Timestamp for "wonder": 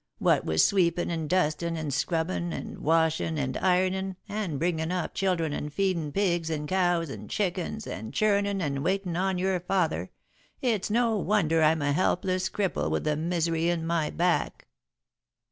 11.19-11.61